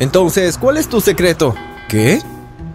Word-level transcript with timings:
Entonces, 0.00 0.58
¿cuál 0.58 0.76
es 0.76 0.88
tu 0.88 1.00
secreto? 1.00 1.54
¿Qué? 1.88 2.20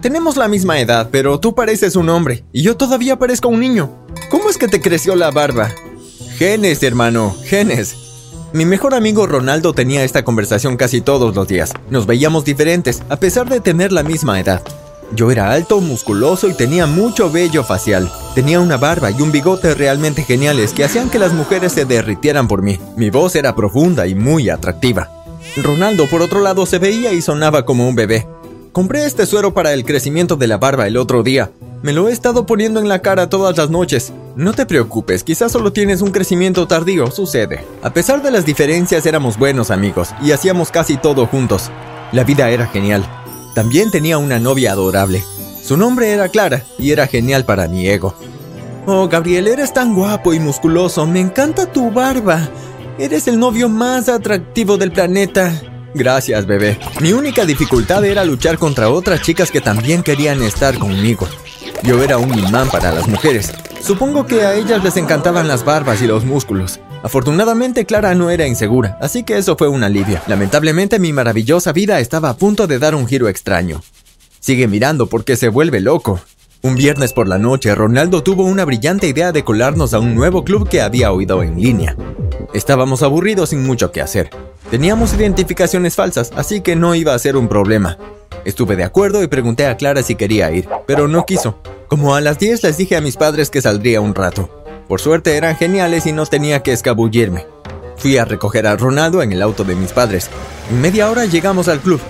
Tenemos 0.02 0.36
la 0.36 0.48
misma 0.48 0.78
edad, 0.80 1.08
pero 1.10 1.40
tú 1.40 1.54
pareces 1.54 1.96
un 1.96 2.10
hombre 2.10 2.44
y 2.52 2.62
yo 2.62 2.76
todavía 2.76 3.18
parezco 3.18 3.48
un 3.48 3.60
niño. 3.60 3.90
¿Cómo 4.28 4.50
es 4.50 4.58
que 4.58 4.68
te 4.68 4.80
creció 4.80 5.16
la 5.16 5.30
barba? 5.30 5.70
Genes, 6.36 6.82
hermano, 6.82 7.34
genes. 7.44 7.96
Mi 8.52 8.66
mejor 8.66 8.94
amigo 8.94 9.26
Ronaldo 9.26 9.72
tenía 9.72 10.04
esta 10.04 10.22
conversación 10.22 10.76
casi 10.76 11.00
todos 11.00 11.34
los 11.34 11.48
días. 11.48 11.72
Nos 11.88 12.06
veíamos 12.06 12.44
diferentes, 12.44 13.02
a 13.08 13.16
pesar 13.16 13.48
de 13.48 13.60
tener 13.60 13.90
la 13.92 14.02
misma 14.02 14.38
edad. 14.38 14.62
Yo 15.12 15.30
era 15.30 15.50
alto, 15.52 15.80
musculoso 15.80 16.48
y 16.48 16.54
tenía 16.54 16.86
mucho 16.86 17.30
vello 17.30 17.64
facial. 17.64 18.10
Tenía 18.34 18.60
una 18.60 18.76
barba 18.76 19.10
y 19.10 19.22
un 19.22 19.32
bigote 19.32 19.74
realmente 19.74 20.22
geniales 20.22 20.72
que 20.72 20.84
hacían 20.84 21.08
que 21.08 21.18
las 21.18 21.32
mujeres 21.32 21.72
se 21.72 21.84
derritieran 21.84 22.46
por 22.46 22.62
mí. 22.62 22.78
Mi 22.96 23.10
voz 23.10 23.36
era 23.36 23.56
profunda 23.56 24.06
y 24.06 24.14
muy 24.14 24.50
atractiva. 24.50 25.23
Ronaldo, 25.56 26.08
por 26.08 26.22
otro 26.22 26.40
lado, 26.40 26.66
se 26.66 26.78
veía 26.78 27.12
y 27.12 27.22
sonaba 27.22 27.64
como 27.64 27.88
un 27.88 27.94
bebé. 27.94 28.26
Compré 28.72 29.04
este 29.04 29.26
suero 29.26 29.54
para 29.54 29.72
el 29.72 29.84
crecimiento 29.84 30.36
de 30.36 30.48
la 30.48 30.58
barba 30.58 30.86
el 30.86 30.96
otro 30.96 31.22
día. 31.22 31.52
Me 31.82 31.92
lo 31.92 32.08
he 32.08 32.12
estado 32.12 32.46
poniendo 32.46 32.80
en 32.80 32.88
la 32.88 33.00
cara 33.00 33.28
todas 33.28 33.56
las 33.56 33.70
noches. 33.70 34.12
No 34.36 34.52
te 34.52 34.66
preocupes, 34.66 35.22
quizás 35.22 35.52
solo 35.52 35.72
tienes 35.72 36.00
un 36.00 36.10
crecimiento 36.10 36.66
tardío, 36.66 37.10
sucede. 37.10 37.64
A 37.82 37.92
pesar 37.92 38.22
de 38.22 38.30
las 38.30 38.44
diferencias 38.44 39.06
éramos 39.06 39.38
buenos 39.38 39.70
amigos 39.70 40.08
y 40.22 40.32
hacíamos 40.32 40.70
casi 40.70 40.96
todo 40.96 41.26
juntos. 41.26 41.70
La 42.10 42.24
vida 42.24 42.50
era 42.50 42.66
genial. 42.66 43.04
También 43.54 43.90
tenía 43.90 44.18
una 44.18 44.40
novia 44.40 44.72
adorable. 44.72 45.22
Su 45.62 45.76
nombre 45.76 46.10
era 46.10 46.28
Clara 46.28 46.64
y 46.78 46.90
era 46.90 47.06
genial 47.06 47.44
para 47.44 47.68
mi 47.68 47.86
ego. 47.86 48.14
Oh, 48.86 49.08
Gabriel, 49.08 49.46
eres 49.48 49.72
tan 49.72 49.94
guapo 49.94 50.34
y 50.34 50.40
musculoso. 50.40 51.06
Me 51.06 51.20
encanta 51.20 51.66
tu 51.66 51.90
barba. 51.90 52.48
Eres 52.96 53.26
el 53.26 53.40
novio 53.40 53.68
más 53.68 54.08
atractivo 54.08 54.76
del 54.76 54.92
planeta. 54.92 55.60
Gracias, 55.94 56.46
bebé. 56.46 56.78
Mi 57.00 57.12
única 57.12 57.44
dificultad 57.44 58.04
era 58.04 58.24
luchar 58.24 58.56
contra 58.56 58.88
otras 58.88 59.20
chicas 59.20 59.50
que 59.50 59.60
también 59.60 60.04
querían 60.04 60.40
estar 60.42 60.78
conmigo. 60.78 61.26
Yo 61.82 62.00
era 62.04 62.18
un 62.18 62.38
imán 62.38 62.68
para 62.70 62.92
las 62.92 63.08
mujeres. 63.08 63.52
Supongo 63.82 64.26
que 64.26 64.42
a 64.42 64.54
ellas 64.54 64.84
les 64.84 64.96
encantaban 64.96 65.48
las 65.48 65.64
barbas 65.64 66.02
y 66.02 66.06
los 66.06 66.24
músculos. 66.24 66.78
Afortunadamente 67.02 67.84
Clara 67.84 68.14
no 68.14 68.30
era 68.30 68.46
insegura, 68.46 68.96
así 69.00 69.24
que 69.24 69.38
eso 69.38 69.56
fue 69.56 69.66
un 69.66 69.82
alivio. 69.82 70.20
Lamentablemente 70.28 71.00
mi 71.00 71.12
maravillosa 71.12 71.72
vida 71.72 71.98
estaba 71.98 72.30
a 72.30 72.36
punto 72.36 72.68
de 72.68 72.78
dar 72.78 72.94
un 72.94 73.08
giro 73.08 73.28
extraño. 73.28 73.82
Sigue 74.38 74.68
mirando 74.68 75.08
porque 75.08 75.34
se 75.34 75.48
vuelve 75.48 75.80
loco. 75.80 76.20
Un 76.62 76.76
viernes 76.76 77.12
por 77.12 77.26
la 77.26 77.38
noche, 77.38 77.74
Ronaldo 77.74 78.22
tuvo 78.22 78.44
una 78.44 78.64
brillante 78.64 79.08
idea 79.08 79.32
de 79.32 79.44
colarnos 79.44 79.94
a 79.94 79.98
un 79.98 80.14
nuevo 80.14 80.44
club 80.44 80.68
que 80.68 80.80
había 80.80 81.12
oído 81.12 81.42
en 81.42 81.60
línea. 81.60 81.96
Estábamos 82.54 83.02
aburridos 83.02 83.48
sin 83.48 83.64
mucho 83.64 83.90
que 83.90 84.00
hacer. 84.00 84.30
Teníamos 84.70 85.12
identificaciones 85.12 85.96
falsas, 85.96 86.30
así 86.36 86.60
que 86.60 86.76
no 86.76 86.94
iba 86.94 87.12
a 87.12 87.18
ser 87.18 87.36
un 87.36 87.48
problema. 87.48 87.98
Estuve 88.44 88.76
de 88.76 88.84
acuerdo 88.84 89.24
y 89.24 89.26
pregunté 89.26 89.66
a 89.66 89.76
Clara 89.76 90.04
si 90.04 90.14
quería 90.14 90.52
ir, 90.52 90.68
pero 90.86 91.08
no 91.08 91.26
quiso. 91.26 91.58
Como 91.88 92.14
a 92.14 92.20
las 92.20 92.38
10 92.38 92.62
les 92.62 92.76
dije 92.76 92.96
a 92.96 93.00
mis 93.00 93.16
padres 93.16 93.50
que 93.50 93.60
saldría 93.60 94.00
un 94.00 94.14
rato. 94.14 94.48
Por 94.86 95.00
suerte 95.00 95.36
eran 95.36 95.56
geniales 95.56 96.06
y 96.06 96.12
no 96.12 96.26
tenía 96.26 96.62
que 96.62 96.72
escabullirme. 96.72 97.44
Fui 97.96 98.18
a 98.18 98.24
recoger 98.24 98.68
a 98.68 98.76
Ronaldo 98.76 99.20
en 99.20 99.32
el 99.32 99.42
auto 99.42 99.64
de 99.64 99.74
mis 99.74 99.90
padres. 99.90 100.30
En 100.70 100.80
media 100.80 101.10
hora 101.10 101.24
llegamos 101.24 101.66
al 101.66 101.80
club. 101.80 102.00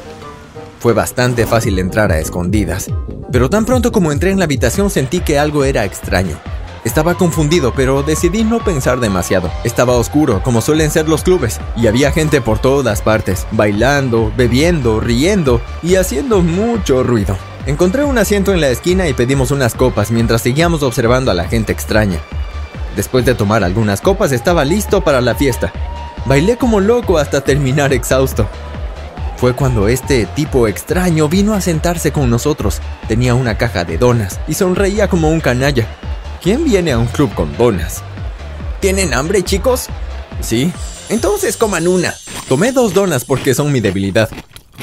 Fue 0.78 0.92
bastante 0.92 1.46
fácil 1.46 1.78
entrar 1.78 2.12
a 2.12 2.18
escondidas, 2.18 2.90
pero 3.32 3.48
tan 3.48 3.64
pronto 3.64 3.92
como 3.92 4.12
entré 4.12 4.30
en 4.30 4.38
la 4.38 4.44
habitación 4.44 4.90
sentí 4.90 5.20
que 5.20 5.38
algo 5.38 5.64
era 5.64 5.86
extraño. 5.86 6.38
Estaba 6.84 7.14
confundido, 7.14 7.72
pero 7.74 8.02
decidí 8.02 8.44
no 8.44 8.62
pensar 8.62 9.00
demasiado. 9.00 9.50
Estaba 9.64 9.94
oscuro, 9.94 10.42
como 10.42 10.60
suelen 10.60 10.90
ser 10.90 11.08
los 11.08 11.22
clubes, 11.22 11.58
y 11.76 11.86
había 11.86 12.12
gente 12.12 12.42
por 12.42 12.58
todas 12.58 13.00
partes, 13.00 13.46
bailando, 13.52 14.30
bebiendo, 14.36 15.00
riendo 15.00 15.62
y 15.82 15.94
haciendo 15.94 16.42
mucho 16.42 17.02
ruido. 17.02 17.38
Encontré 17.64 18.04
un 18.04 18.18
asiento 18.18 18.52
en 18.52 18.60
la 18.60 18.68
esquina 18.68 19.08
y 19.08 19.14
pedimos 19.14 19.50
unas 19.50 19.74
copas 19.74 20.10
mientras 20.10 20.42
seguíamos 20.42 20.82
observando 20.82 21.30
a 21.30 21.34
la 21.34 21.48
gente 21.48 21.72
extraña. 21.72 22.18
Después 22.94 23.24
de 23.24 23.34
tomar 23.34 23.64
algunas 23.64 24.02
copas 24.02 24.32
estaba 24.32 24.66
listo 24.66 25.02
para 25.02 25.22
la 25.22 25.34
fiesta. 25.34 25.72
Bailé 26.26 26.58
como 26.58 26.80
loco 26.80 27.16
hasta 27.16 27.40
terminar 27.40 27.94
exhausto. 27.94 28.46
Fue 29.38 29.54
cuando 29.54 29.88
este 29.88 30.26
tipo 30.26 30.68
extraño 30.68 31.28
vino 31.28 31.54
a 31.54 31.62
sentarse 31.62 32.12
con 32.12 32.28
nosotros. 32.28 32.80
Tenía 33.08 33.34
una 33.34 33.56
caja 33.56 33.84
de 33.84 33.96
donas 33.96 34.38
y 34.46 34.54
sonreía 34.54 35.08
como 35.08 35.30
un 35.30 35.40
canalla. 35.40 35.88
¿Quién 36.44 36.62
viene 36.62 36.92
a 36.92 36.98
un 36.98 37.06
club 37.06 37.32
con 37.34 37.56
donas? 37.56 38.02
¿Tienen 38.80 39.14
hambre, 39.14 39.42
chicos? 39.42 39.86
Sí. 40.42 40.70
Entonces 41.08 41.56
coman 41.56 41.88
una. 41.88 42.12
Tomé 42.50 42.70
dos 42.70 42.92
donas 42.92 43.24
porque 43.24 43.54
son 43.54 43.72
mi 43.72 43.80
debilidad. 43.80 44.28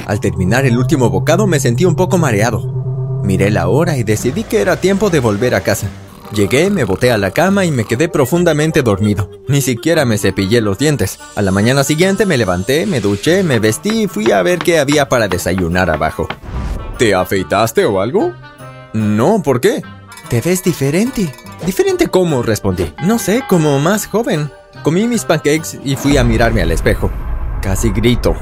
Al 0.07 0.19
terminar 0.19 0.65
el 0.65 0.75
último 0.75 1.11
bocado 1.11 1.45
me 1.45 1.59
sentí 1.59 1.85
un 1.85 1.95
poco 1.95 2.17
mareado. 2.17 3.21
Miré 3.23 3.51
la 3.51 3.67
hora 3.67 3.95
y 3.95 4.01
decidí 4.01 4.43
que 4.43 4.59
era 4.59 4.81
tiempo 4.81 5.11
de 5.11 5.19
volver 5.19 5.53
a 5.53 5.61
casa. 5.61 5.87
Llegué, 6.33 6.71
me 6.71 6.83
boté 6.83 7.11
a 7.11 7.19
la 7.19 7.29
cama 7.29 7.63
y 7.63 7.69
me 7.69 7.85
quedé 7.85 8.09
profundamente 8.09 8.81
dormido. 8.81 9.29
Ni 9.47 9.61
siquiera 9.61 10.03
me 10.03 10.17
cepillé 10.17 10.61
los 10.61 10.79
dientes. 10.79 11.19
A 11.35 11.43
la 11.43 11.51
mañana 11.51 11.83
siguiente 11.83 12.25
me 12.25 12.39
levanté, 12.39 12.87
me 12.87 13.01
duché, 13.01 13.43
me 13.43 13.59
vestí 13.59 14.05
y 14.05 14.07
fui 14.07 14.31
a 14.31 14.41
ver 14.41 14.57
qué 14.57 14.79
había 14.79 15.09
para 15.09 15.27
desayunar 15.27 15.91
abajo. 15.91 16.27
¿Te 16.97 17.13
afeitaste 17.13 17.85
o 17.85 18.01
algo? 18.01 18.33
No, 18.93 19.43
¿por 19.43 19.61
qué? 19.61 19.83
Te 20.27 20.41
ves 20.41 20.63
diferente. 20.63 21.31
¿Diferente 21.71 22.07
cómo? 22.07 22.43
respondí. 22.43 22.93
No 23.05 23.17
sé, 23.17 23.43
como 23.47 23.79
más 23.79 24.05
joven. 24.05 24.51
Comí 24.83 25.07
mis 25.07 25.23
pancakes 25.23 25.79
y 25.85 25.95
fui 25.95 26.17
a 26.17 26.23
mirarme 26.25 26.61
al 26.61 26.69
espejo. 26.69 27.09
Casi 27.61 27.91
grito. 27.91 28.35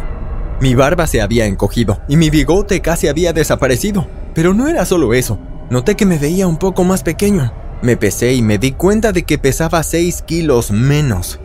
Mi 0.59 0.73
barba 0.73 1.05
se 1.05 1.21
había 1.21 1.45
encogido 1.45 2.01
y 2.07 2.17
mi 2.17 2.31
bigote 2.31 2.81
casi 2.81 3.07
había 3.07 3.31
desaparecido. 3.31 4.07
Pero 4.33 4.55
no 4.55 4.67
era 4.67 4.83
solo 4.83 5.13
eso. 5.13 5.37
Noté 5.69 5.95
que 5.95 6.07
me 6.07 6.17
veía 6.17 6.47
un 6.47 6.57
poco 6.57 6.83
más 6.83 7.03
pequeño. 7.03 7.53
Me 7.83 7.97
pesé 7.97 8.33
y 8.33 8.41
me 8.41 8.57
di 8.57 8.71
cuenta 8.71 9.11
de 9.11 9.21
que 9.21 9.37
pesaba 9.37 9.83
6 9.83 10.23
kilos 10.23 10.71
menos. 10.71 11.39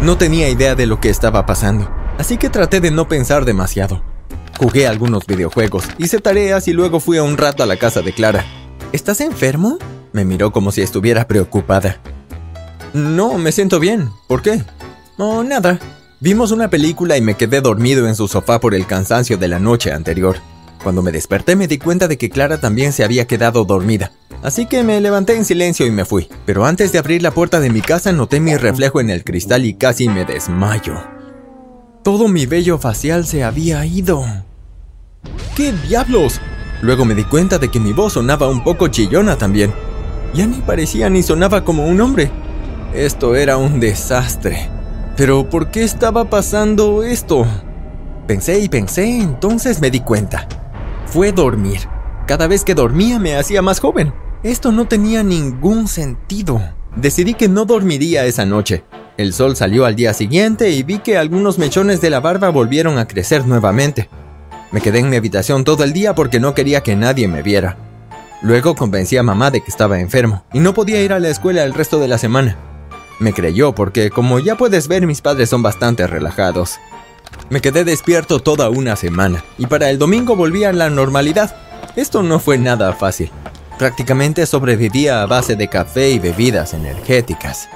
No 0.00 0.16
tenía 0.16 0.48
idea 0.48 0.74
de 0.74 0.86
lo 0.86 1.02
que 1.02 1.10
estaba 1.10 1.44
pasando, 1.44 1.90
así 2.16 2.38
que 2.38 2.48
traté 2.48 2.80
de 2.80 2.90
no 2.90 3.08
pensar 3.08 3.44
demasiado. 3.44 4.02
Jugué 4.58 4.86
algunos 4.86 5.26
videojuegos, 5.26 5.84
hice 5.98 6.18
tareas 6.18 6.66
y 6.66 6.72
luego 6.72 6.98
fui 6.98 7.18
a 7.18 7.22
un 7.22 7.36
rato 7.36 7.62
a 7.62 7.66
la 7.66 7.76
casa 7.76 8.00
de 8.00 8.14
Clara. 8.14 8.42
¿Estás 8.92 9.20
enfermo? 9.20 9.76
Me 10.12 10.24
miró 10.24 10.52
como 10.52 10.72
si 10.72 10.82
estuviera 10.82 11.26
preocupada. 11.28 12.00
No, 12.92 13.38
me 13.38 13.52
siento 13.52 13.80
bien. 13.80 14.10
¿Por 14.28 14.42
qué? 14.42 14.62
No, 15.18 15.44
nada. 15.44 15.78
Vimos 16.20 16.50
una 16.50 16.70
película 16.70 17.16
y 17.16 17.20
me 17.20 17.34
quedé 17.34 17.60
dormido 17.60 18.08
en 18.08 18.16
su 18.16 18.26
sofá 18.26 18.58
por 18.58 18.74
el 18.74 18.86
cansancio 18.86 19.36
de 19.36 19.48
la 19.48 19.58
noche 19.58 19.92
anterior. 19.92 20.38
Cuando 20.82 21.02
me 21.02 21.12
desperté 21.12 21.56
me 21.56 21.68
di 21.68 21.78
cuenta 21.78 22.08
de 22.08 22.16
que 22.16 22.30
Clara 22.30 22.58
también 22.58 22.92
se 22.92 23.04
había 23.04 23.26
quedado 23.26 23.64
dormida. 23.64 24.12
Así 24.42 24.66
que 24.66 24.82
me 24.82 25.00
levanté 25.00 25.36
en 25.36 25.44
silencio 25.44 25.86
y 25.86 25.90
me 25.90 26.04
fui. 26.04 26.28
Pero 26.46 26.64
antes 26.64 26.92
de 26.92 26.98
abrir 26.98 27.22
la 27.22 27.32
puerta 27.32 27.60
de 27.60 27.70
mi 27.70 27.80
casa 27.80 28.12
noté 28.12 28.40
mi 28.40 28.56
reflejo 28.56 29.00
en 29.00 29.10
el 29.10 29.24
cristal 29.24 29.64
y 29.64 29.74
casi 29.74 30.08
me 30.08 30.24
desmayo. 30.24 30.94
Todo 32.02 32.28
mi 32.28 32.46
vello 32.46 32.78
facial 32.78 33.26
se 33.26 33.42
había 33.42 33.84
ido. 33.84 34.24
¿Qué 35.56 35.72
diablos? 35.72 36.40
Luego 36.82 37.04
me 37.04 37.14
di 37.14 37.24
cuenta 37.24 37.58
de 37.58 37.68
que 37.68 37.80
mi 37.80 37.92
voz 37.92 38.12
sonaba 38.12 38.48
un 38.48 38.62
poco 38.62 38.88
chillona 38.88 39.36
también. 39.36 39.74
Ya 40.36 40.46
ni 40.46 40.58
parecía 40.58 41.08
ni 41.08 41.22
sonaba 41.22 41.64
como 41.64 41.86
un 41.86 41.98
hombre. 41.98 42.30
Esto 42.92 43.34
era 43.34 43.56
un 43.56 43.80
desastre. 43.80 44.68
Pero 45.16 45.48
¿por 45.48 45.70
qué 45.70 45.82
estaba 45.82 46.28
pasando 46.28 47.02
esto? 47.02 47.46
Pensé 48.26 48.58
y 48.60 48.68
pensé, 48.68 49.18
entonces 49.18 49.80
me 49.80 49.90
di 49.90 50.00
cuenta. 50.00 50.46
Fue 51.06 51.32
dormir. 51.32 51.80
Cada 52.26 52.48
vez 52.48 52.64
que 52.64 52.74
dormía 52.74 53.18
me 53.18 53.34
hacía 53.34 53.62
más 53.62 53.80
joven. 53.80 54.12
Esto 54.42 54.72
no 54.72 54.86
tenía 54.86 55.22
ningún 55.22 55.88
sentido. 55.88 56.60
Decidí 56.96 57.32
que 57.32 57.48
no 57.48 57.64
dormiría 57.64 58.26
esa 58.26 58.44
noche. 58.44 58.84
El 59.16 59.32
sol 59.32 59.56
salió 59.56 59.86
al 59.86 59.96
día 59.96 60.12
siguiente 60.12 60.68
y 60.68 60.82
vi 60.82 60.98
que 60.98 61.16
algunos 61.16 61.56
mechones 61.56 62.02
de 62.02 62.10
la 62.10 62.20
barba 62.20 62.50
volvieron 62.50 62.98
a 62.98 63.08
crecer 63.08 63.46
nuevamente. 63.46 64.10
Me 64.70 64.82
quedé 64.82 64.98
en 64.98 65.08
mi 65.08 65.16
habitación 65.16 65.64
todo 65.64 65.82
el 65.82 65.94
día 65.94 66.14
porque 66.14 66.40
no 66.40 66.54
quería 66.54 66.82
que 66.82 66.94
nadie 66.94 67.26
me 67.26 67.42
viera. 67.42 67.85
Luego 68.46 68.76
convencí 68.76 69.16
a 69.16 69.24
mamá 69.24 69.50
de 69.50 69.60
que 69.60 69.72
estaba 69.72 69.98
enfermo 69.98 70.44
y 70.52 70.60
no 70.60 70.72
podía 70.72 71.02
ir 71.02 71.12
a 71.12 71.18
la 71.18 71.30
escuela 71.30 71.64
el 71.64 71.74
resto 71.74 71.98
de 71.98 72.06
la 72.06 72.16
semana. 72.16 72.56
Me 73.18 73.32
creyó 73.32 73.74
porque, 73.74 74.08
como 74.08 74.38
ya 74.38 74.56
puedes 74.56 74.86
ver, 74.86 75.04
mis 75.04 75.20
padres 75.20 75.50
son 75.50 75.64
bastante 75.64 76.06
relajados. 76.06 76.78
Me 77.50 77.60
quedé 77.60 77.82
despierto 77.82 78.38
toda 78.38 78.70
una 78.70 78.94
semana 78.94 79.42
y 79.58 79.66
para 79.66 79.90
el 79.90 79.98
domingo 79.98 80.36
volví 80.36 80.62
a 80.62 80.72
la 80.72 80.90
normalidad. 80.90 81.56
Esto 81.96 82.22
no 82.22 82.38
fue 82.38 82.56
nada 82.56 82.92
fácil. 82.92 83.32
Prácticamente 83.80 84.46
sobrevivía 84.46 85.22
a 85.22 85.26
base 85.26 85.56
de 85.56 85.66
café 85.66 86.10
y 86.10 86.20
bebidas 86.20 86.72
energéticas. 86.72 87.68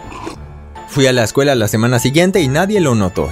Fui 0.87 1.09
a 1.09 1.13
la 1.13 1.25
escuela 1.25 1.57
la 1.57 1.67
semana 1.67 1.99
siguiente 1.99 2.43
y 2.43 2.47
nadie 2.47 2.81
lo 2.81 2.95
notó. 2.95 3.29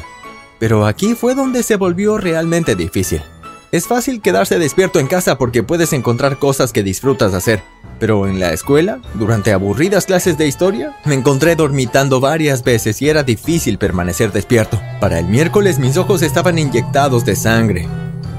Pero 0.58 0.86
aquí 0.86 1.14
fue 1.14 1.36
donde 1.36 1.62
se 1.62 1.76
volvió 1.76 2.18
realmente 2.18 2.74
difícil. 2.74 3.22
Es 3.70 3.86
fácil 3.86 4.22
quedarse 4.22 4.58
despierto 4.58 4.98
en 4.98 5.06
casa 5.06 5.36
porque 5.36 5.62
puedes 5.62 5.92
encontrar 5.92 6.38
cosas 6.38 6.72
que 6.72 6.82
disfrutas 6.82 7.34
hacer, 7.34 7.62
pero 8.00 8.26
en 8.26 8.40
la 8.40 8.54
escuela, 8.54 8.98
durante 9.12 9.52
aburridas 9.52 10.06
clases 10.06 10.38
de 10.38 10.46
historia, 10.46 10.96
me 11.04 11.14
encontré 11.14 11.54
dormitando 11.54 12.18
varias 12.18 12.64
veces 12.64 13.02
y 13.02 13.10
era 13.10 13.24
difícil 13.24 13.76
permanecer 13.76 14.32
despierto. 14.32 14.80
Para 15.00 15.18
el 15.18 15.26
miércoles 15.26 15.78
mis 15.78 15.98
ojos 15.98 16.22
estaban 16.22 16.58
inyectados 16.58 17.26
de 17.26 17.36
sangre. 17.36 17.86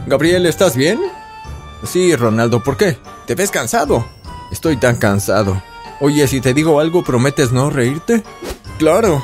Gabriel, 0.07 0.47
¿estás 0.47 0.75
bien? 0.75 0.99
Sí, 1.83 2.15
Ronaldo, 2.15 2.63
¿por 2.63 2.75
qué? 2.75 2.97
¿Te 3.27 3.35
ves 3.35 3.51
cansado? 3.51 4.07
Estoy 4.51 4.77
tan 4.77 4.95
cansado. 4.95 5.61
Oye, 6.01 6.27
si 6.27 6.41
te 6.41 6.55
digo 6.55 6.79
algo, 6.79 7.03
¿prometes 7.03 7.51
no 7.51 7.69
reírte? 7.69 8.23
Claro. 8.79 9.23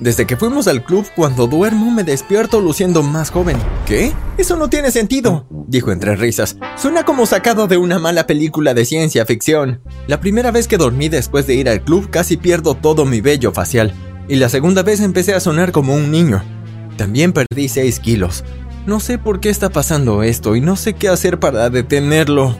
Desde 0.00 0.26
que 0.26 0.36
fuimos 0.36 0.66
al 0.66 0.84
club, 0.84 1.06
cuando 1.14 1.46
duermo 1.46 1.90
me 1.90 2.02
despierto 2.02 2.60
luciendo 2.60 3.02
más 3.02 3.30
joven. 3.30 3.56
¿Qué? 3.86 4.12
Eso 4.36 4.56
no 4.56 4.68
tiene 4.68 4.90
sentido, 4.90 5.46
dijo 5.68 5.92
entre 5.92 6.16
risas. 6.16 6.56
Suena 6.76 7.04
como 7.04 7.26
sacado 7.26 7.68
de 7.68 7.76
una 7.76 7.98
mala 7.98 8.26
película 8.26 8.74
de 8.74 8.84
ciencia 8.84 9.24
ficción. 9.24 9.80
La 10.08 10.20
primera 10.20 10.50
vez 10.50 10.66
que 10.66 10.78
dormí 10.78 11.08
después 11.08 11.46
de 11.46 11.54
ir 11.54 11.68
al 11.68 11.82
club 11.82 12.10
casi 12.10 12.36
pierdo 12.36 12.74
todo 12.74 13.04
mi 13.04 13.20
vello 13.20 13.52
facial. 13.52 13.94
Y 14.28 14.36
la 14.36 14.48
segunda 14.48 14.82
vez 14.82 15.00
empecé 15.00 15.34
a 15.34 15.40
sonar 15.40 15.70
como 15.70 15.94
un 15.94 16.10
niño. 16.10 16.42
También 16.96 17.32
perdí 17.32 17.68
6 17.68 18.00
kilos. 18.00 18.44
No 18.86 19.00
sé 19.00 19.18
por 19.18 19.40
qué 19.40 19.48
está 19.48 19.70
pasando 19.70 20.22
esto 20.22 20.56
y 20.56 20.60
no 20.60 20.76
sé 20.76 20.94
qué 20.94 21.08
hacer 21.08 21.38
para 21.38 21.70
detenerlo. 21.70 22.56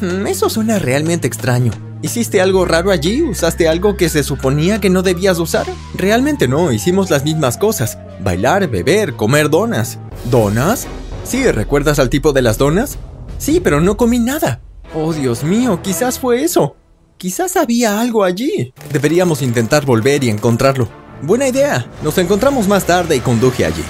Mm, 0.00 0.26
eso 0.26 0.50
suena 0.50 0.78
realmente 0.78 1.26
extraño. 1.26 1.72
¿Hiciste 2.00 2.40
algo 2.40 2.64
raro 2.64 2.92
allí? 2.92 3.22
¿Usaste 3.22 3.66
algo 3.66 3.96
que 3.96 4.08
se 4.08 4.22
suponía 4.22 4.80
que 4.80 4.88
no 4.88 5.02
debías 5.02 5.40
usar? 5.40 5.66
Realmente 5.94 6.46
no, 6.46 6.70
hicimos 6.70 7.10
las 7.10 7.24
mismas 7.24 7.58
cosas. 7.58 7.98
Bailar, 8.20 8.68
beber, 8.68 9.14
comer 9.14 9.50
donas. 9.50 9.98
¿Donas? 10.30 10.86
Sí, 11.24 11.50
¿recuerdas 11.50 11.98
al 11.98 12.08
tipo 12.08 12.32
de 12.32 12.42
las 12.42 12.56
donas? 12.56 12.98
Sí, 13.38 13.58
pero 13.58 13.80
no 13.80 13.96
comí 13.96 14.20
nada. 14.20 14.60
Oh, 14.94 15.12
Dios 15.12 15.42
mío, 15.42 15.80
quizás 15.82 16.20
fue 16.20 16.44
eso. 16.44 16.76
Quizás 17.16 17.56
había 17.56 18.00
algo 18.00 18.22
allí. 18.22 18.72
Deberíamos 18.92 19.42
intentar 19.42 19.84
volver 19.84 20.22
y 20.22 20.30
encontrarlo. 20.30 20.88
Buena 21.22 21.48
idea. 21.48 21.90
Nos 22.04 22.16
encontramos 22.18 22.68
más 22.68 22.84
tarde 22.84 23.16
y 23.16 23.20
conduje 23.20 23.64
allí. 23.64 23.82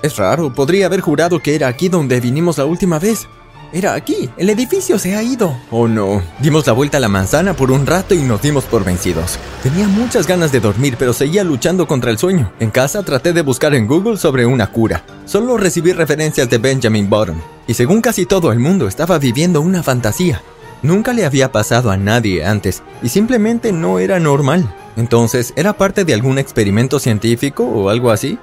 Es 0.00 0.16
raro, 0.16 0.54
podría 0.54 0.86
haber 0.86 1.02
jurado 1.02 1.38
que 1.38 1.54
era 1.54 1.68
aquí 1.68 1.90
donde 1.90 2.18
vinimos 2.18 2.56
la 2.56 2.64
última 2.64 2.98
vez. 2.98 3.28
Era 3.74 3.94
aquí, 3.94 4.28
el 4.36 4.50
edificio 4.50 4.98
se 4.98 5.16
ha 5.16 5.22
ido. 5.22 5.56
Oh 5.70 5.88
no, 5.88 6.22
dimos 6.40 6.66
la 6.66 6.74
vuelta 6.74 6.98
a 6.98 7.00
la 7.00 7.08
manzana 7.08 7.54
por 7.54 7.70
un 7.70 7.86
rato 7.86 8.14
y 8.14 8.18
nos 8.18 8.42
dimos 8.42 8.64
por 8.64 8.84
vencidos. 8.84 9.38
Tenía 9.62 9.88
muchas 9.88 10.26
ganas 10.26 10.52
de 10.52 10.60
dormir, 10.60 10.96
pero 10.98 11.14
seguía 11.14 11.42
luchando 11.42 11.86
contra 11.86 12.10
el 12.10 12.18
sueño. 12.18 12.52
En 12.60 12.70
casa 12.70 13.02
traté 13.02 13.32
de 13.32 13.40
buscar 13.40 13.74
en 13.74 13.86
Google 13.86 14.18
sobre 14.18 14.44
una 14.44 14.66
cura. 14.66 15.04
Solo 15.24 15.56
recibí 15.56 15.92
referencias 15.92 16.50
de 16.50 16.58
Benjamin 16.58 17.08
Button, 17.08 17.42
y 17.66 17.72
según 17.72 18.02
casi 18.02 18.26
todo 18.26 18.52
el 18.52 18.58
mundo 18.58 18.86
estaba 18.88 19.18
viviendo 19.18 19.62
una 19.62 19.82
fantasía. 19.82 20.42
Nunca 20.82 21.14
le 21.14 21.24
había 21.24 21.50
pasado 21.50 21.90
a 21.90 21.96
nadie 21.96 22.44
antes, 22.44 22.82
y 23.02 23.08
simplemente 23.08 23.72
no 23.72 23.98
era 23.98 24.20
normal. 24.20 24.68
Entonces, 24.96 25.54
¿era 25.56 25.72
parte 25.72 26.04
de 26.04 26.12
algún 26.12 26.36
experimento 26.36 26.98
científico 26.98 27.64
o 27.64 27.88
algo 27.88 28.10
así? 28.10 28.38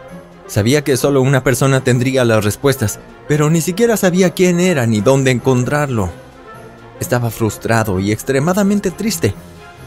Sabía 0.50 0.84
que 0.84 0.98
solo 0.98 1.22
una 1.22 1.44
persona 1.44 1.82
tendría 1.82 2.26
las 2.26 2.44
respuestas, 2.44 3.00
pero 3.28 3.52
ni 3.52 3.62
siquiera 3.62 3.98
sabía 3.98 4.32
quién 4.32 4.60
era 4.60 4.88
ni 4.88 5.00
dónde 5.00 5.30
encontrarlo. 5.30 6.10
Estaba 7.00 7.30
frustrado 7.30 8.00
y 8.00 8.12
extremadamente 8.12 8.90
triste. 8.90 9.36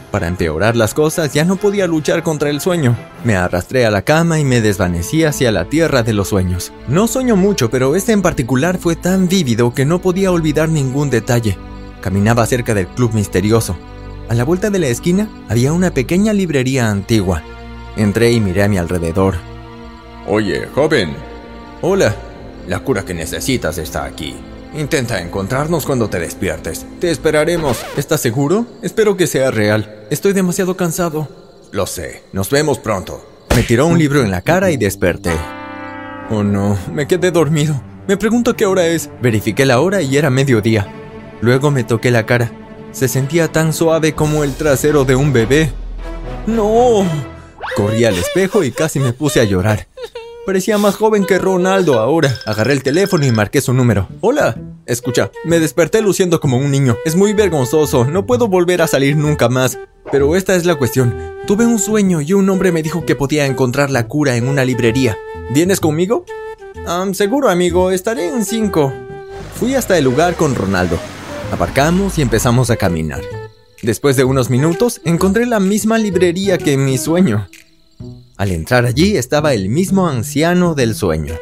Para 0.09 0.27
empeorar 0.27 0.77
las 0.77 0.93
cosas 0.93 1.33
ya 1.33 1.43
no 1.43 1.57
podía 1.57 1.85
luchar 1.85 2.23
contra 2.23 2.49
el 2.49 2.61
sueño. 2.61 2.95
Me 3.25 3.35
arrastré 3.35 3.85
a 3.85 3.91
la 3.91 4.03
cama 4.03 4.39
y 4.39 4.45
me 4.45 4.61
desvanecí 4.61 5.25
hacia 5.25 5.51
la 5.51 5.65
tierra 5.65 6.01
de 6.01 6.13
los 6.13 6.29
sueños. 6.29 6.71
No 6.87 7.07
sueño 7.07 7.35
mucho, 7.35 7.69
pero 7.69 7.95
este 7.95 8.13
en 8.13 8.21
particular 8.21 8.77
fue 8.77 8.95
tan 8.95 9.27
vívido 9.27 9.73
que 9.73 9.85
no 9.85 9.99
podía 9.99 10.31
olvidar 10.31 10.69
ningún 10.69 11.09
detalle. 11.09 11.57
Caminaba 11.99 12.45
cerca 12.45 12.73
del 12.73 12.87
club 12.87 13.13
misterioso. 13.13 13.75
A 14.29 14.33
la 14.33 14.45
vuelta 14.45 14.69
de 14.69 14.79
la 14.79 14.87
esquina 14.87 15.27
había 15.49 15.73
una 15.73 15.91
pequeña 15.91 16.31
librería 16.31 16.89
antigua. 16.89 17.41
Entré 17.97 18.31
y 18.31 18.39
miré 18.39 18.63
a 18.63 18.69
mi 18.69 18.77
alrededor. 18.77 19.52
Oye, 20.27 20.67
joven. 20.73 21.15
Hola. 21.81 22.15
La 22.67 22.79
cura 22.79 23.03
que 23.03 23.13
necesitas 23.13 23.77
está 23.77 24.05
aquí. 24.05 24.35
Intenta 24.73 25.19
encontrarnos 25.19 25.85
cuando 25.85 26.09
te 26.09 26.17
despiertes. 26.19 26.85
Te 26.99 27.11
esperaremos. 27.11 27.83
¿Estás 27.97 28.21
seguro? 28.21 28.65
Espero 28.81 29.17
que 29.17 29.27
sea 29.27 29.51
real. 29.51 30.05
Estoy 30.09 30.31
demasiado 30.31 30.77
cansado. 30.77 31.27
Lo 31.71 31.85
sé. 31.85 32.23
Nos 32.31 32.49
vemos 32.49 32.79
pronto. 32.79 33.25
Me 33.55 33.63
tiró 33.63 33.85
un 33.85 33.99
libro 33.99 34.23
en 34.23 34.31
la 34.31 34.41
cara 34.41 34.71
y 34.71 34.77
desperté. 34.77 35.33
Oh 36.31 36.41
no, 36.41 36.77
me 36.91 37.05
quedé 37.05 37.31
dormido. 37.31 37.79
Me 38.07 38.17
pregunto 38.17 38.55
qué 38.55 38.65
hora 38.65 38.87
es. 38.87 39.09
Verifiqué 39.21 39.65
la 39.65 39.81
hora 39.81 40.01
y 40.01 40.15
era 40.17 40.29
mediodía. 40.29 40.87
Luego 41.41 41.69
me 41.69 41.83
toqué 41.83 42.11
la 42.11 42.25
cara. 42.25 42.51
Se 42.93 43.07
sentía 43.07 43.49
tan 43.49 43.73
suave 43.73 44.13
como 44.13 44.43
el 44.43 44.53
trasero 44.55 45.03
de 45.03 45.15
un 45.15 45.33
bebé. 45.33 45.71
¡No! 46.47 47.05
Corrí 47.75 48.05
al 48.05 48.15
espejo 48.15 48.63
y 48.63 48.71
casi 48.71 48.99
me 48.99 49.13
puse 49.13 49.41
a 49.41 49.43
llorar. 49.43 49.87
Parecía 50.45 50.77
más 50.77 50.95
joven 50.95 51.25
que 51.25 51.39
Ronaldo 51.39 51.99
ahora. 51.99 52.37
Agarré 52.45 52.73
el 52.73 52.83
teléfono 52.83 53.25
y 53.25 53.31
marqué 53.31 53.61
su 53.61 53.73
número. 53.73 54.09
Hola. 54.19 54.57
Escucha, 54.85 55.31
me 55.45 55.59
desperté 55.59 56.01
luciendo 56.01 56.41
como 56.41 56.57
un 56.57 56.69
niño. 56.69 56.97
Es 57.05 57.15
muy 57.15 57.31
vergonzoso, 57.31 58.03
no 58.03 58.25
puedo 58.25 58.49
volver 58.49 58.81
a 58.81 58.87
salir 58.87 59.15
nunca 59.15 59.47
más. 59.47 59.79
Pero 60.11 60.35
esta 60.35 60.55
es 60.55 60.65
la 60.65 60.75
cuestión. 60.75 61.15
Tuve 61.47 61.65
un 61.65 61.79
sueño 61.79 62.19
y 62.19 62.33
un 62.33 62.49
hombre 62.49 62.73
me 62.73 62.83
dijo 62.83 63.05
que 63.05 63.15
podía 63.15 63.45
encontrar 63.45 63.89
la 63.89 64.09
cura 64.09 64.35
en 64.35 64.49
una 64.49 64.65
librería. 64.65 65.17
¿Vienes 65.51 65.79
conmigo? 65.79 66.25
seguro, 67.13 67.49
amigo, 67.49 67.91
estaré 67.91 68.27
en 68.27 68.43
cinco. 68.43 68.91
Fui 69.55 69.75
hasta 69.75 69.97
el 69.97 70.03
lugar 70.03 70.35
con 70.35 70.55
Ronaldo. 70.55 70.99
Aparcamos 71.53 72.17
y 72.17 72.21
empezamos 72.21 72.69
a 72.69 72.75
caminar. 72.75 73.21
Después 73.81 74.17
de 74.17 74.25
unos 74.25 74.49
minutos, 74.49 74.99
encontré 75.05 75.45
la 75.45 75.61
misma 75.61 75.97
librería 75.97 76.57
que 76.57 76.73
en 76.73 76.83
mi 76.83 76.97
sueño. 76.97 77.47
Al 78.43 78.51
entrar 78.51 78.85
allí 78.85 79.15
estaba 79.15 79.53
el 79.53 79.69
mismo 79.69 80.05
anciano 80.05 80.75
del 80.75 80.95
sueño. 80.95 81.33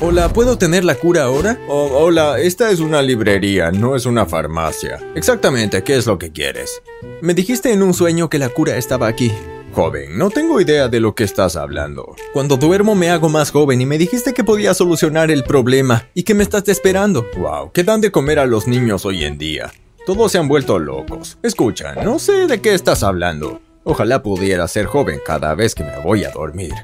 Hola, 0.00 0.30
¿puedo 0.30 0.58
tener 0.58 0.84
la 0.84 0.94
cura 0.94 1.22
ahora? 1.22 1.58
Hola, 1.66 2.38
esta 2.38 2.70
es 2.70 2.80
una 2.80 3.00
librería, 3.00 3.70
no 3.70 3.96
es 3.96 4.04
una 4.04 4.26
farmacia. 4.26 4.98
Exactamente, 5.14 5.82
¿qué 5.82 5.96
es 5.96 6.04
lo 6.04 6.18
que 6.18 6.30
quieres? 6.30 6.82
Me 7.22 7.32
dijiste 7.32 7.72
en 7.72 7.82
un 7.82 7.94
sueño 7.94 8.28
que 8.28 8.38
la 8.38 8.50
cura 8.50 8.76
estaba 8.76 9.06
aquí. 9.06 9.32
Joven, 9.72 10.18
no 10.18 10.28
tengo 10.28 10.60
idea 10.60 10.88
de 10.88 11.00
lo 11.00 11.14
que 11.14 11.24
estás 11.24 11.56
hablando. 11.56 12.14
Cuando 12.34 12.58
duermo 12.58 12.94
me 12.94 13.08
hago 13.08 13.30
más 13.30 13.50
joven 13.50 13.80
y 13.80 13.86
me 13.86 13.96
dijiste 13.96 14.34
que 14.34 14.44
podía 14.44 14.74
solucionar 14.74 15.30
el 15.30 15.42
problema 15.42 16.06
y 16.12 16.24
que 16.24 16.34
me 16.34 16.42
estás 16.42 16.68
esperando. 16.68 17.24
Wow, 17.38 17.72
¿qué 17.72 17.82
dan 17.82 18.02
de 18.02 18.12
comer 18.12 18.40
a 18.40 18.44
los 18.44 18.66
niños 18.66 19.06
hoy 19.06 19.24
en 19.24 19.38
día? 19.38 19.72
Todos 20.04 20.32
se 20.32 20.36
han 20.36 20.48
vuelto 20.48 20.78
locos. 20.78 21.38
Escucha, 21.42 21.94
no 21.94 22.18
sé 22.18 22.46
de 22.46 22.60
qué 22.60 22.74
estás 22.74 23.02
hablando. 23.02 23.62
Ojalá 23.84 24.22
pudiera 24.22 24.68
ser 24.68 24.86
joven 24.86 25.20
cada 25.24 25.54
vez 25.54 25.74
que 25.74 25.84
me 25.84 25.98
voy 26.00 26.24
a 26.24 26.30
dormir. 26.30 26.74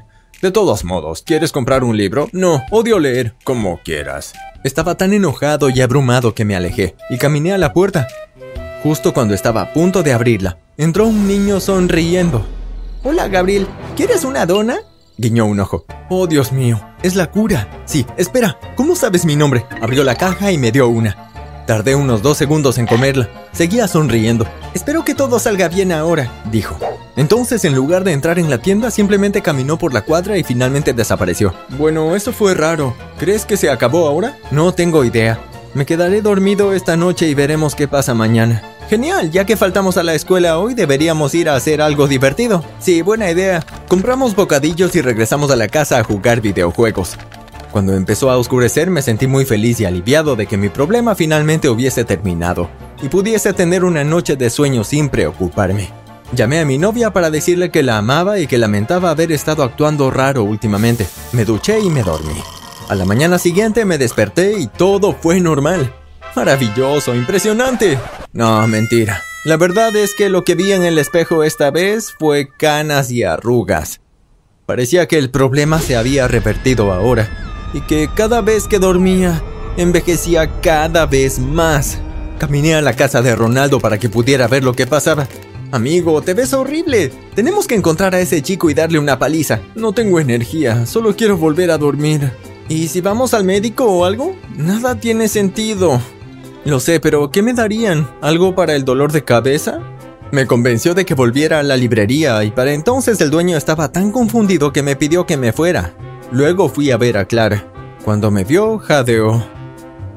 De 0.40 0.50
todos 0.50 0.84
modos, 0.84 1.22
¿quieres 1.22 1.52
comprar 1.52 1.84
un 1.84 1.96
libro? 1.96 2.28
No, 2.32 2.62
odio 2.70 2.98
leer. 2.98 3.34
Como 3.44 3.81
quieras. 3.82 4.32
Estaba 4.64 4.96
tan 4.96 5.12
enojado 5.12 5.69
y 5.69 5.81
abrumado 5.81 6.34
que 6.34 6.44
me 6.44 6.56
alejé 6.56 6.96
y 7.10 7.19
caminé 7.19 7.52
a 7.52 7.59
la 7.59 7.73
puerta. 7.73 8.09
Justo 8.82 9.12
cuando 9.12 9.35
estaba 9.35 9.61
a 9.62 9.73
punto 9.73 10.02
de 10.02 10.12
abrirla, 10.12 10.59
entró 10.76 11.06
un 11.06 11.28
niño 11.28 11.61
sonriendo. 11.61 12.47
Hola, 13.02 13.28
Gabriel. 13.28 13.66
¿Quieres 13.94 14.25
una 14.25 14.47
dona? 14.47 14.78
Guiñó 15.18 15.47
un 15.47 15.61
ojo. 15.61 15.85
Oh, 16.09 16.26
Dios 16.26 16.52
mío, 16.52 16.80
es 17.02 17.14
la 17.14 17.30
cura. 17.30 17.68
Sí, 17.85 18.06
espera, 18.16 18.59
¿cómo 18.75 18.94
sabes 18.94 19.25
mi 19.25 19.37
nombre? 19.37 19.66
Abrió 19.80 20.04
la 20.04 20.14
caja 20.14 20.50
y 20.50 20.59
me 20.59 20.73
dio 20.73 20.88
una. 20.88 21.25
Tardé 21.66 21.96
unos 21.96 22.23
dos 22.23 22.38
segundos 22.38 22.78
en 22.78 22.87
comerla. 22.87 23.28
Seguía 23.52 23.88
sonriendo. 23.88 24.46
Espero 24.73 25.04
que 25.04 25.16
todo 25.16 25.40
salga 25.40 25.68
bien 25.68 25.90
ahora, 25.90 26.30
dijo. 26.50 26.78
Entonces, 27.16 27.64
en 27.64 27.75
lugar 27.75 28.04
de 28.04 28.12
entrar 28.12 28.38
en 28.38 28.49
la 28.49 28.58
tienda, 28.58 28.90
simplemente 28.92 29.42
caminó 29.42 29.76
por 29.76 29.92
la 29.92 30.02
cuadra 30.02 30.38
y 30.38 30.44
finalmente 30.44 30.92
desapareció. 30.92 31.54
Bueno, 31.70 32.14
eso 32.14 32.32
fue 32.32 32.54
raro. 32.54 32.94
¿Crees 33.18 33.44
que 33.44 33.56
se 33.56 33.68
acabó 33.68 34.06
ahora? 34.06 34.37
No 34.52 34.73
tengo 34.73 35.04
idea. 35.04 35.40
Me 35.75 35.87
quedaré 35.87 36.23
dormido 36.23 36.73
esta 36.73 36.96
noche 36.96 37.26
y 37.26 37.35
veremos 37.35 37.75
qué 37.75 37.88
pasa 37.88 38.14
mañana. 38.14 38.62
Genial, 38.88 39.32
ya 39.32 39.44
que 39.44 39.56
faltamos 39.56 39.96
a 39.96 40.04
la 40.04 40.14
escuela 40.14 40.58
hoy, 40.58 40.75
deberíamos 40.75 41.35
ir 41.35 41.49
a 41.49 41.56
hacer 41.56 41.82
algo 41.82 42.06
divertido. 42.06 42.64
Sí, 42.78 43.02
buena 43.02 43.28
idea. 43.28 43.64
Compramos 43.88 44.37
bocadillos 44.37 44.94
y 44.94 45.00
regresamos 45.00 45.50
a 45.50 45.56
la 45.56 45.66
casa 45.66 45.99
a 45.99 46.04
jugar 46.04 46.40
videojuegos. 46.40 47.16
Cuando 47.76 47.92
empezó 47.92 48.30
a 48.30 48.38
oscurecer 48.38 48.88
me 48.88 49.02
sentí 49.02 49.26
muy 49.26 49.45
feliz 49.45 49.80
y 49.80 49.85
aliviado 49.85 50.35
de 50.35 50.47
que 50.47 50.56
mi 50.56 50.71
problema 50.71 51.14
finalmente 51.14 51.68
hubiese 51.68 52.06
terminado 52.06 52.71
y 53.02 53.11
pudiese 53.11 53.52
tener 53.52 53.85
una 53.85 54.02
noche 54.02 54.35
de 54.35 54.49
sueño 54.49 54.83
sin 54.83 55.11
preocuparme. 55.11 55.90
Llamé 56.33 56.61
a 56.61 56.64
mi 56.64 56.78
novia 56.78 57.12
para 57.12 57.30
decirle 57.30 57.71
que 57.71 57.83
la 57.83 57.99
amaba 57.99 58.38
y 58.38 58.47
que 58.47 58.56
lamentaba 58.56 59.11
haber 59.11 59.30
estado 59.30 59.62
actuando 59.62 60.11
raro 60.11 60.42
últimamente. 60.42 61.06
Me 61.33 61.45
duché 61.45 61.78
y 61.80 61.90
me 61.90 62.02
dormí. 62.02 62.40
A 62.88 62.95
la 62.95 63.04
mañana 63.04 63.38
siguiente 63.38 63.85
me 63.85 63.99
desperté 63.99 64.59
y 64.59 64.68
todo 64.68 65.12
fue 65.12 65.38
normal. 65.38 65.92
Maravilloso, 66.35 67.14
impresionante. 67.14 67.99
No, 68.33 68.66
mentira. 68.66 69.21
La 69.45 69.59
verdad 69.59 69.95
es 69.97 70.14
que 70.14 70.30
lo 70.30 70.45
que 70.45 70.54
vi 70.54 70.73
en 70.73 70.83
el 70.83 70.97
espejo 70.97 71.45
esta 71.45 71.71
vez 71.71 72.14
fue 72.18 72.49
canas 72.49 73.11
y 73.11 73.23
arrugas. 73.23 74.00
Parecía 74.64 75.06
que 75.06 75.18
el 75.18 75.30
problema 75.30 75.78
se 75.78 75.95
había 75.95 76.26
revertido 76.26 76.90
ahora 76.90 77.46
y 77.73 77.80
que 77.80 78.08
cada 78.14 78.40
vez 78.40 78.68
que 78.68 78.78
dormía 78.78 79.42
envejecía 79.76 80.61
cada 80.61 81.06
vez 81.06 81.38
más. 81.38 81.99
Caminé 82.38 82.75
a 82.75 82.82
la 82.82 82.94
casa 82.94 83.23
de 83.23 83.35
Ronaldo 83.35 83.80
para 83.80 83.99
que 83.99 84.08
pudiera 84.08 84.49
ver 84.49 84.64
lo 84.64 84.75
que 84.75 84.87
pasaba. 84.87 85.26
Amigo, 85.73 86.23
te 86.23 86.35
ves 86.35 86.52
horrible. 86.52 87.11
Tenemos 87.35 87.66
que 87.66 87.75
encontrar 87.75 88.14
a 88.14 88.20
ese 88.20 88.42
chico 88.42 88.70
y 88.70 88.75
darle 88.75 88.99
una 88.99 89.18
paliza. 89.18 89.61
No 89.75 89.92
tengo 89.92 90.20
energía, 90.20 90.87
solo 90.87 91.16
quiero 91.16 91.37
volver 91.37 91.70
a 91.70 91.78
dormir. 91.78 92.30
¿Y 92.68 92.88
si 92.88 93.00
vamos 93.00 93.35
al 93.35 93.44
médico 93.44 93.85
o 93.85 94.04
algo? 94.04 94.37
Nada 94.56 94.99
tiene 94.99 95.28
sentido. 95.28 96.00
Lo 96.64 96.80
sé, 96.80 97.00
pero 97.00 97.30
¿qué 97.30 97.42
me 97.42 97.54
darían? 97.54 98.11
¿Algo 98.20 98.54
para 98.54 98.75
el 98.75 98.85
dolor 98.85 99.12
de 99.12 99.25
cabeza? 99.25 99.80
Me 100.32 100.46
convenció 100.46 100.94
de 100.94 101.04
que 101.04 101.14
volviera 101.14 101.61
a 101.61 101.62
la 101.62 101.76
librería 101.76 102.42
y 102.42 102.50
para 102.50 102.73
entonces 102.73 103.20
el 103.20 103.30
dueño 103.30 103.56
estaba 103.56 103.92
tan 103.92 104.11
confundido 104.11 104.73
que 104.73 104.82
me 104.82 104.96
pidió 104.96 105.26
que 105.26 105.37
me 105.37 105.52
fuera. 105.52 105.94
Luego 106.33 106.68
fui 106.68 106.90
a 106.90 106.97
ver 106.97 107.18
a 107.18 107.25
Clara. 107.25 107.64
Cuando 108.04 108.30
me 108.30 108.45
vio, 108.45 108.78
jadeó. 108.78 109.45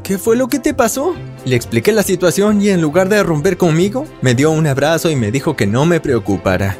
¿Qué 0.04 0.18
fue 0.18 0.36
lo 0.36 0.48
que 0.48 0.60
te 0.60 0.74
pasó? 0.74 1.16
Le 1.46 1.56
expliqué 1.56 1.92
la 1.92 2.04
situación 2.04 2.62
y 2.62 2.70
en 2.70 2.82
lugar 2.82 3.10
de 3.10 3.22
romper 3.22 3.58
conmigo, 3.58 4.06
me 4.22 4.34
dio 4.34 4.52
un 4.52 4.66
abrazo 4.66 5.10
y 5.10 5.16
me 5.16 5.32
dijo 5.32 5.56
que 5.56 5.68
no 5.68 5.86
me 5.86 6.00
preocupara. 6.00 6.78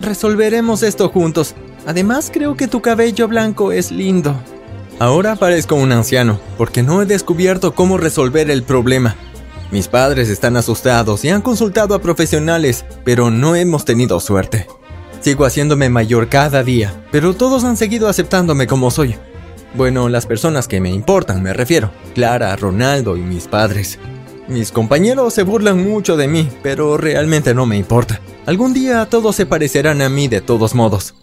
Resolveremos 0.00 0.82
esto 0.82 1.08
juntos. 1.08 1.54
Además, 1.86 2.30
creo 2.32 2.56
que 2.56 2.68
tu 2.68 2.82
cabello 2.82 3.28
blanco 3.28 3.72
es 3.72 3.92
lindo. 3.92 4.34
Ahora 4.98 5.36
parezco 5.36 5.76
un 5.76 5.92
anciano, 5.92 6.40
porque 6.58 6.82
no 6.82 7.00
he 7.00 7.06
descubierto 7.06 7.74
cómo 7.74 7.98
resolver 7.98 8.50
el 8.50 8.64
problema. 8.64 9.16
Mis 9.70 9.88
padres 9.88 10.28
están 10.28 10.56
asustados 10.56 11.24
y 11.24 11.28
han 11.28 11.42
consultado 11.42 11.94
a 11.94 12.02
profesionales, 12.02 12.84
pero 13.04 13.30
no 13.30 13.54
hemos 13.54 13.84
tenido 13.84 14.18
suerte. 14.18 14.66
Sigo 15.20 15.44
haciéndome 15.44 15.90
mayor 15.90 16.28
cada 16.28 16.64
día, 16.64 17.04
pero 17.12 17.34
todos 17.34 17.64
han 17.64 17.76
seguido 17.76 18.08
aceptándome 18.08 18.66
como 18.66 18.90
soy. 18.90 19.16
Bueno, 19.74 20.08
las 20.08 20.26
personas 20.26 20.66
que 20.66 20.80
me 20.80 20.90
importan, 20.90 21.42
me 21.42 21.52
refiero. 21.52 21.90
Clara, 22.14 22.56
Ronaldo 22.56 23.16
y 23.16 23.20
mis 23.20 23.46
padres. 23.46 23.98
Mis 24.48 24.72
compañeros 24.72 25.34
se 25.34 25.42
burlan 25.42 25.86
mucho 25.86 26.16
de 26.16 26.26
mí, 26.26 26.48
pero 26.62 26.96
realmente 26.96 27.54
no 27.54 27.66
me 27.66 27.76
importa. 27.76 28.20
Algún 28.46 28.72
día 28.72 29.06
todos 29.06 29.36
se 29.36 29.46
parecerán 29.46 30.02
a 30.02 30.08
mí 30.08 30.26
de 30.26 30.40
todos 30.40 30.74
modos. 30.74 31.14